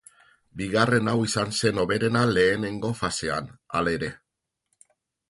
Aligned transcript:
Bigarren 0.59 1.09
hau 1.11 1.13
izan 1.25 1.53
zen 1.59 1.81
hoberena 1.83 2.23
lehenengo 2.37 2.91
fasean, 3.03 3.51
hala 3.81 3.95
ere. 3.99 4.11